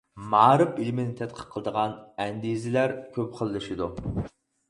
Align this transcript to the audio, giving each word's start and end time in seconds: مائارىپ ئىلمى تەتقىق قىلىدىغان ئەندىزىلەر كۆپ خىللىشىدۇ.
مائارىپ 0.29 0.79
ئىلمى 0.83 1.03
تەتقىق 1.19 1.51
قىلىدىغان 1.57 1.93
ئەندىزىلەر 2.25 2.97
كۆپ 3.19 3.39
خىللىشىدۇ. 3.43 3.91